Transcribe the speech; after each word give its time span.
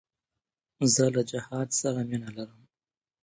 زه 0.93 1.03
له 1.15 1.21
جهاد 1.31 1.69
سره 1.81 1.99
مینه 2.09 2.29
لرم. 2.37 2.61